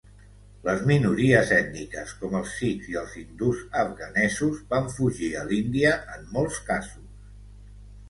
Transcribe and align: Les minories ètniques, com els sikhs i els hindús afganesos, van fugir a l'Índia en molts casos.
Les 0.69 0.79
minories 0.91 1.51
ètniques, 1.57 2.15
com 2.23 2.33
els 2.41 2.55
sikhs 2.63 2.89
i 2.95 2.99
els 3.03 3.13
hindús 3.21 3.63
afganesos, 3.85 4.59
van 4.75 4.93
fugir 4.99 5.33
a 5.35 5.47
l'Índia 5.53 5.97
en 6.19 6.29
molts 6.37 6.63
casos. 6.73 7.11